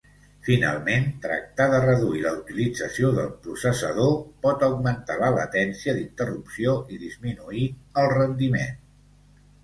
[0.45, 7.67] Finalment, tractar de reduir la utilització del processador pot augmentar la latència d'interrupció i disminuir
[8.05, 8.81] el rendiment.